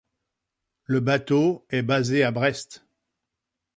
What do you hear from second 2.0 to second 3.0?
à Brest.